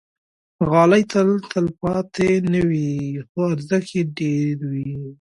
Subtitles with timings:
[0.69, 2.91] غالۍ تل تلپاتې نه وي،
[3.29, 4.93] خو ارزښت یې ډېر وي.